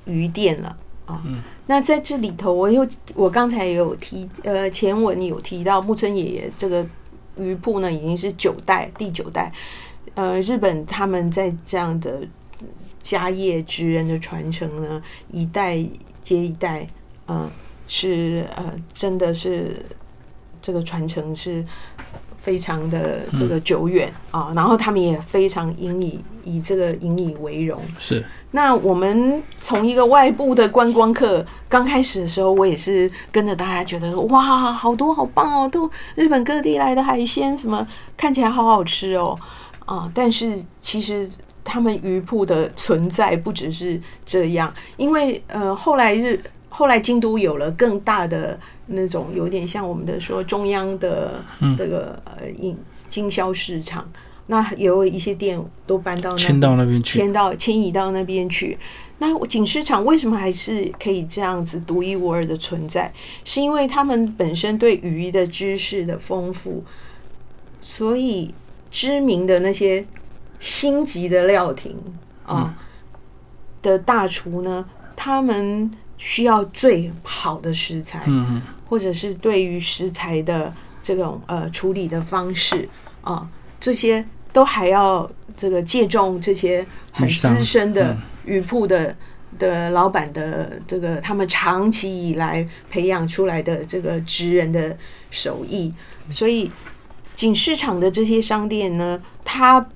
[0.05, 0.75] 鱼店了
[1.05, 1.21] 啊。
[1.67, 6.85] 那在这里头，我又我刚才也有提，呃，前文有提到木村爷爷这个
[7.37, 9.51] 鱼铺呢，已经是九代，第九代。
[10.13, 12.19] 呃，日本他们在这样的
[13.01, 15.77] 家业之人的传承呢，一代
[16.23, 16.87] 接一代，
[17.27, 17.49] 嗯、
[17.87, 19.73] 是呃，真的是
[20.61, 21.65] 这个传承是
[22.37, 27.81] 非常的这个久远啊，然后他们也非常引以以这个引以为荣。
[27.99, 39.37] 是，那我们从一个外部的观光客刚开始的时候，我也是跟着大家觉得哇，好多好棒哦，都日本各地来的海鲜，什么看起来好好吃哦
[39.85, 40.09] 啊！
[40.13, 41.29] 但是其实
[41.63, 51.43] 他们鱼铺的存在不只是这样，因为呃后来日后来京都有了更大的那种有点像我们的说中央的
[51.77, 52.77] 这个呃经
[53.09, 54.07] 经销市场。
[54.47, 57.19] 那也有一些店都搬到那迁到那边去。
[57.19, 58.77] 迁到迁移到那边去。
[59.17, 63.11] 那锦市场为什么还是可以这样子独一无二的存在？
[63.45, 66.83] 是因为他们本身对鱼的知识的丰富，
[67.79, 68.53] 所以
[68.91, 70.05] 知名的那些
[70.59, 71.95] 星级的料亭
[72.45, 72.77] 啊、
[73.81, 82.87] 的大厨呢，他们需要最好的食材，嗯嗯，或者是对于食材的这种呃处理的方式
[83.21, 83.47] 啊，
[83.79, 89.15] 这些都还要这个借重这些很资深的嗯鱼铺的。
[89.57, 94.97] 的老板的这个，他们长期以来培养出来的这个职人的
[95.31, 95.93] 手艺，
[96.29, 96.69] 所以
[97.37, 99.87] 锦市场的这些商店呢，它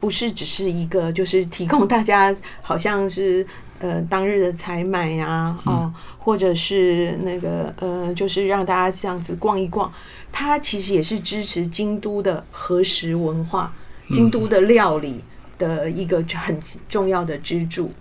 [0.00, 3.46] 不是只是一个就是提供大家好像是
[3.82, 9.92] 呃当日的采买啊，哦，或者是那个呃，就是让大家这样子逛一逛，
[10.30, 13.74] 它其实也是支持京都的和食文化，
[14.10, 15.20] 京都的料理
[15.58, 17.92] 的一个很重要的支柱。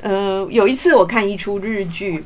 [0.00, 2.24] 呃，有一次我看一出日剧，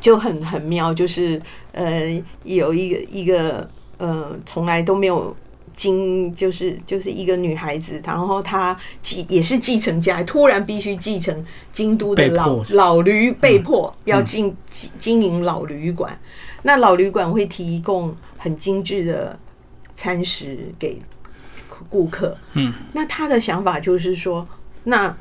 [0.00, 5.36] 就很很妙，就是呃，有一个一个呃，从来都没有
[5.72, 16.18] 经，就是就是一个女孩子，然后她继也是继承家，突然必须继承京都的老老旅，被迫要经经经营老旅馆。
[16.62, 19.38] 那老旅馆会提供很精致的
[19.94, 21.00] 餐食给
[21.88, 22.36] 顾客。
[22.52, 24.46] 嗯，那他的想法就是说，
[24.84, 25.16] 那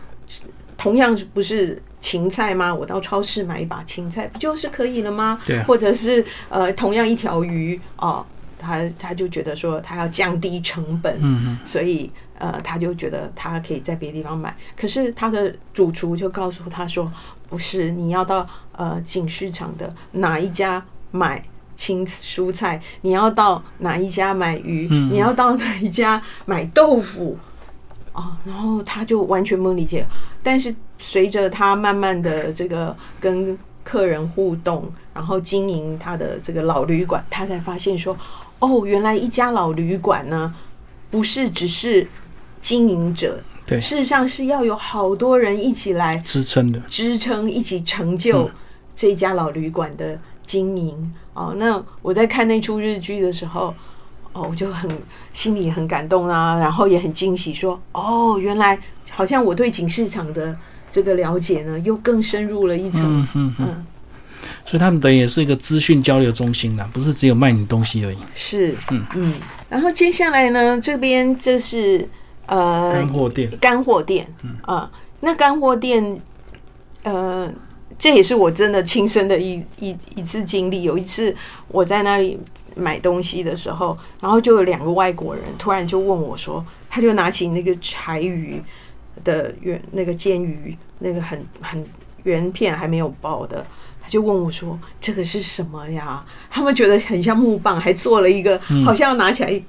[0.78, 2.76] 同样是不是芹菜吗？
[2.76, 5.40] 我到超市买一把芹菜，不就是可以了吗？
[5.46, 8.26] 对啊或者是呃，同样一条鱼哦，
[8.60, 11.20] 他他就觉得说他要降低成本，
[11.66, 14.56] 所以呃，他就觉得他可以在别的地方买。
[14.76, 17.12] 可是他的主厨就告诉他说，
[17.50, 21.44] 不是，你要到呃锦市场的哪一家买。
[21.80, 24.86] 青蔬菜，你要到哪一家买鱼？
[24.92, 27.38] 嗯你要到哪一家买豆腐？
[28.12, 30.06] 哦，然后他就完全不理解。
[30.44, 38.14] 但是随着他慢慢的这个跟客人互动，然后经营他的这个老旅馆，他才发现说，
[38.60, 40.54] 哦，原来一家老旅馆呢，
[41.10, 42.08] 不是只是
[42.60, 46.80] 经营者，对，事实上是要有好多人一起来支撑的。
[46.90, 48.50] 支撑，一起成就
[48.96, 51.14] 这家老旅馆的经营。
[51.34, 53.74] 哦，那我在看那出日剧的时候，
[54.34, 54.92] 哦，我就很
[55.32, 58.78] 心里很感动啊，然后也很惊喜，说，哦，原来
[59.10, 60.54] 好像我对景市场的
[60.92, 63.04] 这个了解呢，又更深入了一层。
[63.04, 63.86] 嗯嗯嗯，嗯，
[64.66, 68.18] 所以他们等于也是一个资讯交流中心啦，不是只有卖你东西而已。
[68.36, 69.34] 是，嗯嗯，
[69.68, 72.08] 然后接下来呢，这边这是
[72.46, 74.92] 呃干货店，干货店，嗯啊，
[75.22, 76.22] 那干货店，
[77.04, 77.52] 呃，
[77.98, 80.84] 这也是我真的亲身的一一一次经历。
[80.84, 81.36] 有一次
[81.68, 82.40] 我在那里
[82.76, 88.62] 买东西的时候，然后就有两个外国人突然就问我说，他就拿起那个柴鱼
[89.24, 91.86] 的圆那个煎鱼，那个很很
[92.24, 93.66] 圆片还没有包的。
[94.10, 99.62] 他就问我说：“这个是什么呀？”他们觉得很像木棒，还做了一个好像要拿起来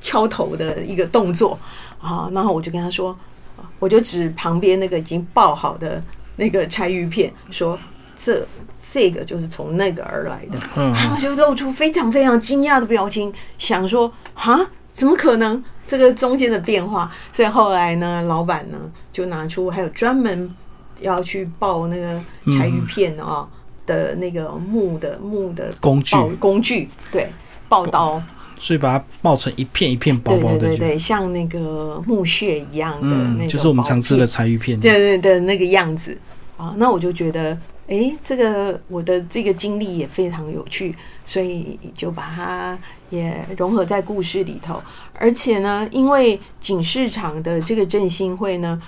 [0.00, 1.56] 敲头的一个动作
[2.00, 2.28] 啊。
[2.32, 3.16] 然后我就跟他说，
[3.78, 6.02] 我就指旁边那个已经爆好的
[6.34, 7.78] 那个柴鱼片，说
[8.16, 8.44] 这
[8.90, 10.58] 这个就是从那个而来的。
[10.74, 14.58] 嗯他们就露出非常非常惊讶的表情，想说啊，
[14.88, 15.62] 怎么可能？
[15.86, 18.76] 这个中间的变化，所以后来呢，老板呢
[19.12, 20.54] 就拿出还有专门
[21.00, 22.20] 要去爆那个
[22.52, 23.48] 柴鱼片啊、
[23.88, 27.28] 的那个木的木的工具工具，对，
[27.68, 28.22] 刨刀，
[28.58, 34.26] 所以把它爆成一片一片薄对薄的就，对对对，像那个木屑一样的那、嗯，就是我们常吃的。
[34.26, 34.78] 柴鱼片。
[34.78, 36.16] 对对对，那个样子
[36.58, 42.78] 啊，那我就觉得，诶，这个我的这个经历也非常有趣，所以就把它
[43.08, 44.80] 也融合在故事里头。
[45.14, 48.80] 而且呢，因为景市场的这个振兴会呢，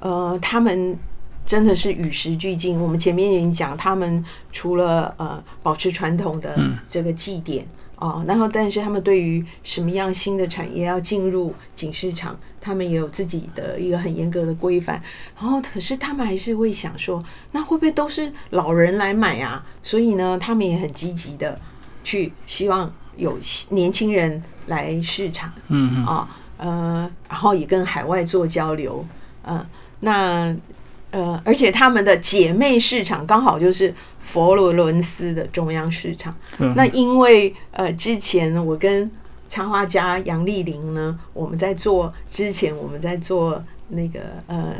[0.00, 0.96] 呃，他们
[1.44, 2.80] 真的是与时俱进。
[2.80, 6.56] 我们前面已经讲，他们除了呃保持传统的
[6.88, 7.66] 这个祭典。
[7.96, 15.00] 哦，然后但是他们对于什么样新的产业要进入景市场，他们也有自己的一个很严格的规范。
[15.40, 17.22] 然后可是他们还是会想说，
[17.52, 19.64] 那会不会都是老人来买啊？
[19.84, 21.56] 所以呢，他们也很积极的
[22.02, 23.38] 去希望有
[23.70, 25.52] 年轻人来市场。
[25.68, 29.06] 嗯嗯，啊，呃，然后也跟海外做交流，
[29.44, 29.64] 嗯、
[30.00, 30.52] 那
[31.12, 36.36] 呃，而且他们的姐妹市场刚好就是佛罗伦斯的中央市场。
[36.58, 39.08] 嗯那因为呃，之前我跟
[39.48, 44.74] 插画家杨丽玲呢，我们在做之前我们在做那个呃。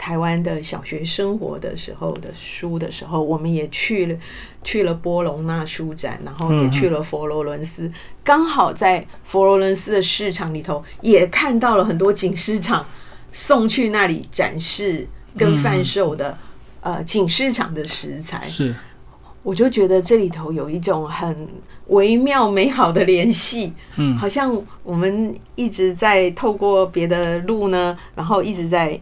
[0.00, 4.16] 台湾的小学生活的时候的书的时候，我们也去了
[4.62, 7.90] 去了波隆那书展，然后也去了佛罗伦斯，
[8.22, 12.86] 刚好在佛罗伦斯的市场里头也看到了很多景市场
[13.32, 15.04] 送去那里展示
[15.36, 16.36] 跟贩售的、
[16.80, 18.74] 呃景市场的食材，是，
[19.42, 21.48] 我就觉得这里头有一种很
[21.88, 24.16] 微妙美好的联系，嗯。
[24.16, 28.98] 好像我们一直在透过别的路呢，然后一直在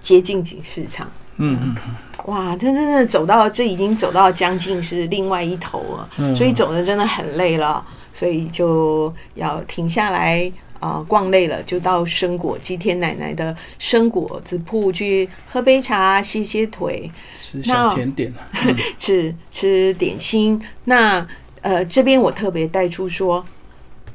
[0.00, 1.10] 接近景市场。
[1.38, 1.76] 嗯嗯
[2.24, 6.34] 哇，这真的走到这已经走到将近是另外一头了，嗯。
[6.34, 10.50] 所以走的真的很累了，所以就要停下来
[10.80, 18.32] 啊、逛累了就到生果吉天奶奶的生果子铺去喝杯茶、歇歇腿，吃小甜点。
[18.98, 20.60] 吃吃点心。
[20.84, 21.26] 那
[21.62, 23.44] 呃，这边我特别带出说，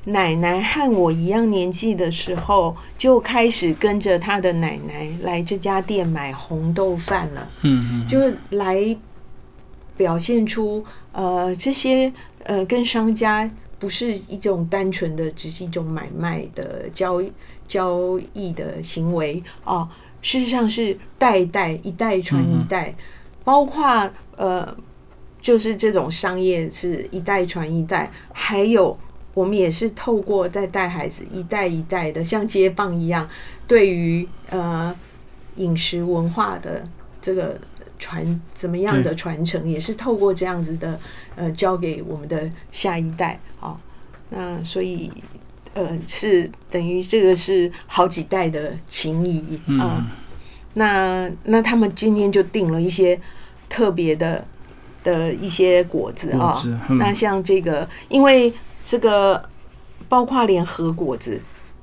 [0.06, 7.50] 奶奶和我一样年纪的时候，就开始跟着她的奶奶来这家店买红豆饭了。
[7.64, 8.96] 嗯嗯，就来
[9.98, 12.12] 表现出呃这些
[12.44, 13.50] 呃跟商家
[13.82, 17.22] 不是一种单纯的只是一种买卖的交
[17.68, 19.90] 交易的行为哦，
[20.22, 22.96] 事实上是代代一代传一代，
[23.44, 24.74] 包括呃
[25.42, 28.98] 就是这种商业是一代传一代，还有。
[29.34, 33.26] 我们也是透过在带孩子一代一代的，像接棒一样，
[33.66, 34.94] 对于呃
[35.56, 36.86] 饮食文化的
[37.22, 37.58] 这个
[38.02, 41.00] 传怎么样的传承，也是透过这样子的
[41.36, 43.80] 呃交给我们的下一代啊、
[44.32, 45.10] 那所以
[45.76, 50.04] 呃是等于这个是好几代的情谊啊、
[50.74, 53.18] 那那他们今天就定了一些
[53.70, 54.44] 特别的
[55.04, 56.54] 的一些果子啊、
[57.00, 58.52] 那像这个，因为
[58.84, 59.48] 这个
[60.10, 61.40] 包括连核果子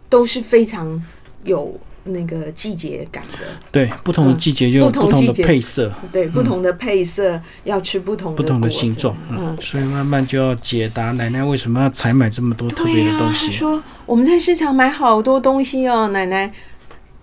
[0.09, 1.01] 都是非常
[1.45, 3.39] 有那个季节感的。
[3.71, 13.51] 对，不同的季节就有不同的配色，对，不同的配色、要吃不同的不同的形状，嗯嗯，，所以慢慢就要解答奶奶为什么要采买这么多特别的东西。
[13.51, 16.53] 说我们在市场买好多东西哦，奶奶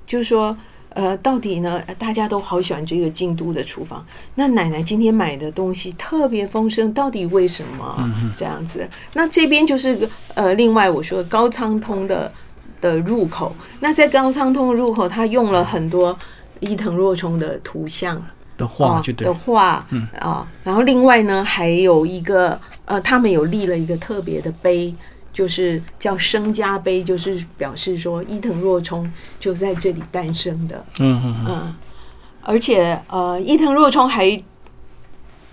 [0.05, 0.55] 就说。
[0.95, 1.81] 呃，到底呢？
[1.99, 4.01] 大家都好喜欢这个京都的厨房。
[4.35, 8.87] 那奶奶今天买的东西特别丰盛，到底为什么嗯这样子？
[9.11, 12.31] 那这边就是个呃，另外我说高仓通的
[12.81, 13.55] 的入口。
[13.79, 16.17] 那在高仓通的入口，他用了很多
[16.59, 18.21] 伊藤若冲的图像，
[18.57, 19.27] 的画哦就对。
[19.27, 20.07] 的，画，嗯。
[20.19, 24.93] 啊，然后另外呢还有一个呃，他们有立了一个特别的碑，
[25.33, 31.75] 就是叫生家碑，就是表示说伊藤若冲就在这里诞生的，嗯嗯嗯，嗯，
[32.41, 34.41] 而且呃，伊藤若冲还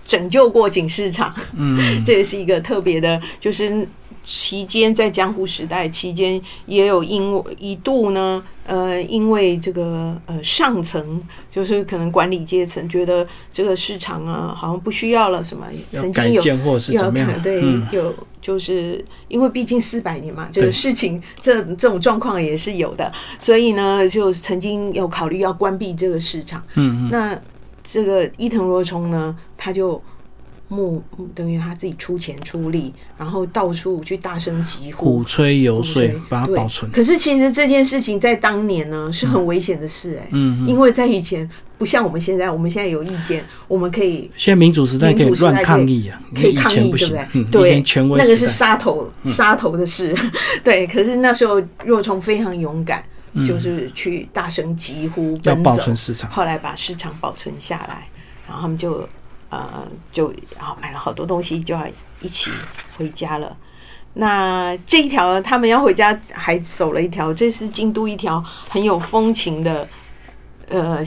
[0.05, 3.87] 拯救过警市场，嗯， 这也是一个特别的，就是
[4.23, 11.21] 期间在江湖时代期间，也有因一度呢，呃，因为这个呃上层
[11.51, 17.41] 就是可能管理阶层觉得这个市场啊好像不需要了，什么曾经有建或者是有怎么样？
[17.41, 26.63] 对，嗯有就是因为毕竟四百年嘛，这个对事情这这种状况也是有的，所以呢，就曾经有考虑要关闭这个市场。
[26.75, 27.41] 嗯嗯，那
[27.83, 30.01] 这个伊藤若冲呢，他就
[30.73, 31.03] 募
[31.35, 35.23] 等于他自己出钱出力，然后到处去大声疾呼鼓。
[35.23, 36.91] 吹游说把它保存。
[36.91, 41.47] 可是其实这件事情在当年呢是很危险的事、哎、嗯嗯因为在以前
[41.77, 50.15] 不不像我们现在，我们现在有意见，我们可以现在民主时代可以乱抗议啊，可以以抗议，对不对？，对前权，威那个是杀头杀头的事，
[50.63, 50.87] 对。
[50.87, 53.03] 可是那时候若虫非常勇敢，
[53.45, 58.07] 就是去大声疾呼嗯要保存市场，后来把市场保存下来，
[58.47, 59.05] 然后他们就
[59.53, 60.27] 呃就
[60.57, 61.85] 啊买了好多东西，就要
[62.21, 62.49] 一起
[62.97, 63.55] 回家了。
[64.15, 69.87] 那这一条他们要回家，还走了一条，这是京都一条很有风情的，
[70.69, 71.03] 呃，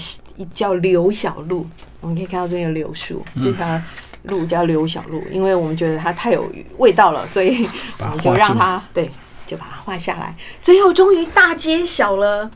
[0.52, 1.66] 叫柳小路。
[2.00, 3.80] 我们可以看到这个柳树，这条
[4.24, 7.68] 路叫柳小路，因为我们觉得它太有味道了，所以
[7.98, 9.10] 我们就让它对，
[9.46, 10.34] 就把它画下来。
[10.60, 12.50] 最后终于大揭晓了，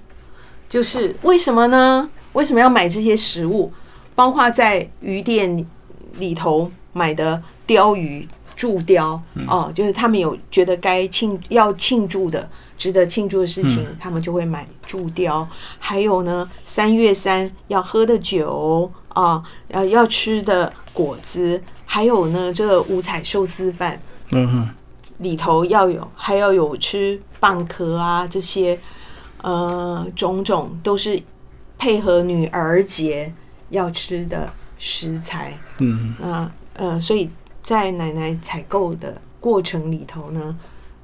[0.69, 2.11] 就是为什么呢？
[2.33, 3.73] 为什么要买这些食物？
[4.15, 5.67] 包括在鱼店
[6.19, 15.47] 里头买的鲷鱼、柱雕哦，就是他们有觉得该庆要庆祝的、值得庆祝的事情，他们就会买柱雕。
[15.79, 24.01] 还有呢，三月三要喝的酒啊，要要吃的果子，还有呢，这个五彩寿司饭，
[24.31, 24.69] 嗯哼，
[25.19, 28.79] 里头要有，还要有吃蚌壳啊这些，
[29.43, 31.21] 呃，种种都是
[31.79, 33.33] 配合女儿节
[33.71, 35.57] 要吃的食材。
[35.79, 37.31] 嗯，啊呃，所以
[37.63, 40.57] 在奶奶采购的过程里头呢，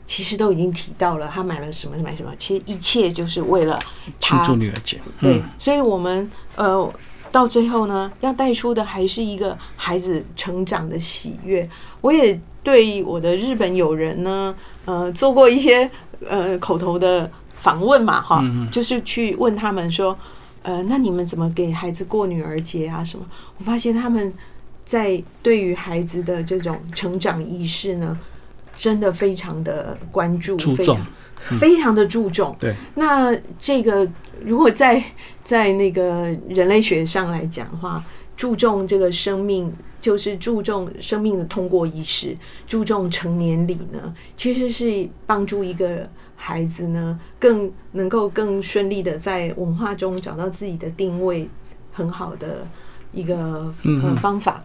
[0.07, 3.79] 其实都已经提到了她买了什么买什么，其实一切就是为了
[4.19, 6.93] 庆她祝女儿节，对嗯，，所以我们呃
[7.31, 11.69] 到最后呢，要带出的还是一个孩子成长的喜悦。
[12.01, 14.55] 我也对我的日本友人呢，
[14.87, 15.91] 呃，做过一些
[16.27, 20.17] 呃口头的访问嘛，哈，就是去问他们说，
[20.67, 23.05] 呃，那你们怎么给孩子过女儿节啊？
[23.05, 23.25] 什么？
[23.57, 24.33] 我发现他们
[24.85, 28.19] 在对于孩子的这种成长仪式呢，
[28.77, 31.07] 真的非常的关注，非常
[31.61, 32.57] 非常的注重。
[32.59, 34.09] 对，那这个
[34.45, 35.01] 如果在
[35.45, 38.05] 在那个人类学上来讲的话，
[38.37, 42.37] 注重这个生命，就是注重生命的通过仪式，
[42.67, 51.49] 注重成年礼呢，其实是帮助一个孩子呢，更能够更顺利的在文化中找到自己的定位，
[51.93, 52.67] 很好的
[53.13, 54.63] 一个呃方法。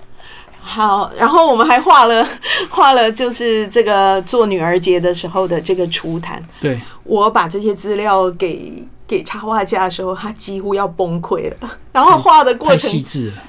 [0.60, 2.28] 好，然后我们还画了
[2.70, 6.44] 画了，就是这个做女儿节的时候的这个雏坛。
[6.60, 11.80] 对，我把这些资料给给插画家的时候，他几乎要崩溃了。
[11.92, 13.44] 然后画的过太程，细致了，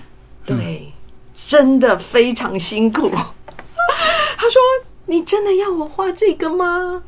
[0.47, 0.91] 对，
[1.35, 3.11] 真的非常辛苦。
[4.39, 4.61] 他说
[5.07, 7.03] ：“你真的要我画这个吗？”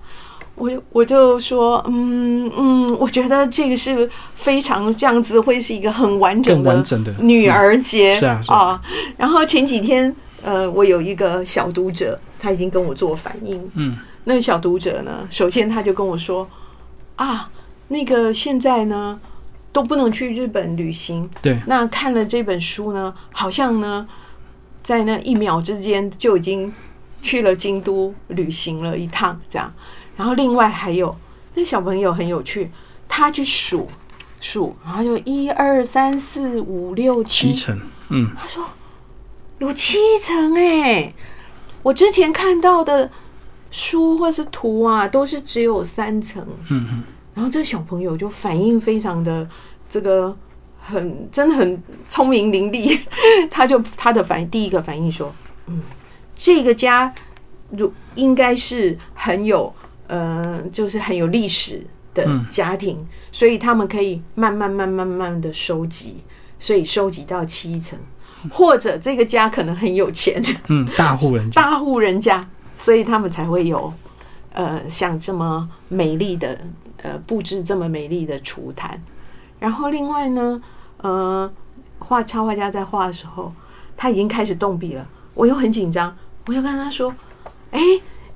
[0.56, 8.82] 我就我就说：“嗯嗯，我觉得这个是非常这样子，会是一个很完整的完整的女儿节、嗯是啊是啊。
[9.16, 16.48] 然后前几天，呃，我有一个小读者，他已经跟我做反应，嗯，那个小读者呢，首先他就跟我说
[17.16, 17.50] 啊，
[17.88, 19.18] 那个现在呢
[19.72, 24.06] 都不能去日本旅行，对，那看了这本书呢，好像呢
[24.84, 26.72] 在那一秒之间就已经
[27.20, 29.72] 去了京都旅行了一趟，这样。
[30.16, 31.16] 然后另外还有
[31.54, 32.70] 那小朋友很有趣，
[33.08, 33.88] 他去数
[34.40, 38.64] 数，然后就一二三四五六七层，嗯，他说
[39.58, 41.12] 有七层哎，
[41.82, 43.10] 我之前看到的
[43.70, 46.44] 书或是图啊，都是只有三层。
[46.70, 47.02] 嗯嗯，
[47.34, 49.48] 然后这小朋友就反应非常的
[49.88, 50.36] 这个
[50.80, 53.00] 很真的很聪明伶俐，
[53.50, 55.34] 他就他的反应第一个反应说，
[55.66, 55.80] 嗯，
[56.34, 57.12] 这个家
[57.70, 59.74] 如应该是很有
[60.06, 66.16] 呃，就是很有历史的家庭，所以他们可以慢慢慢慢慢的收集，
[66.58, 67.98] 所以收集到七层，
[68.50, 73.92] 或者这个家可能很有钱，嗯，大户人家， 大户人家，所以他们才会有
[74.52, 76.60] 呃像这么美丽的
[77.02, 79.02] 呃布置这么美丽的厨坛。
[79.58, 80.60] 然后另外呢，
[80.98, 81.50] 呃，
[81.98, 83.52] 画插画家在画的时候，
[83.96, 86.14] 他已经开始动笔了，我又很紧张，
[86.46, 87.14] 我又跟他说
[87.72, 87.80] ：“哎、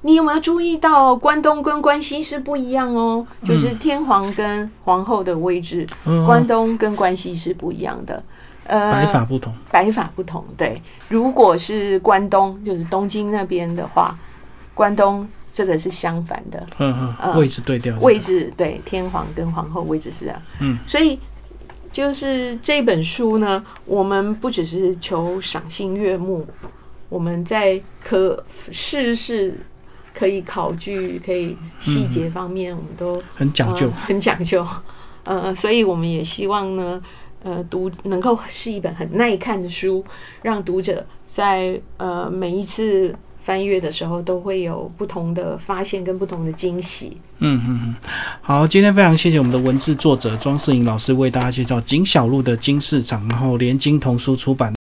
[0.02, 3.26] 你有没有注意到关东跟关西是不一样哦？
[3.44, 8.22] 就是天皇跟皇后的位置，嗯关东跟关西是不一样的。
[8.64, 10.80] 呃，白法不同，白法不同，对。
[11.08, 14.14] 如果是关东，就是东京那边的话，
[14.74, 20.42] 关东这个是相反的，嗯嗯，位置对调，位置对天皇跟皇后位置是这样。
[20.60, 21.18] 嗯，所以
[21.90, 26.46] 就是这本书呢，我们不只是求赏心悦目，
[27.08, 29.58] 我们在可事事
[30.18, 34.66] 可以考据、可以细节方面，我们都很讲究呃， 很讲究。
[35.22, 37.00] 呃，所以我们也希望呢，
[37.44, 40.04] 呃，读能够是一本很耐看的书，
[40.42, 47.18] 让读者在呃每一次翻阅的时候，都会有不同的发现跟不同的惊喜。
[47.38, 47.96] 嗯嗯嗯，
[48.42, 54.74] 好，今天非常谢谢我们的文字作者庄世颖老师为大家介绍景小路的金市场，然后连金童书出版。